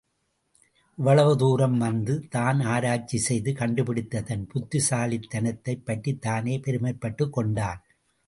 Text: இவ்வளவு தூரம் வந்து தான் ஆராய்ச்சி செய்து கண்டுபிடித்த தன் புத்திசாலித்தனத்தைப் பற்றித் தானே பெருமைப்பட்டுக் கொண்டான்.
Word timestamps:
இவ்வளவு 0.97 1.37
தூரம் 1.37 1.77
வந்து 1.77 2.27
தான் 2.29 2.59
ஆராய்ச்சி 2.61 3.17
செய்து 3.17 3.53
கண்டுபிடித்த 3.53 4.21
தன் 4.21 4.47
புத்திசாலித்தனத்தைப் 4.53 5.85
பற்றித் 5.85 6.21
தானே 6.21 6.57
பெருமைப்பட்டுக் 6.57 7.33
கொண்டான். 7.33 7.81